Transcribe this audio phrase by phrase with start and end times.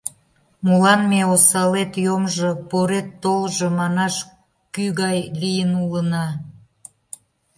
[0.65, 4.15] Молан ме «осалет йомжо, порет толжо» манаш
[4.73, 6.25] кӱ гай лийын улына?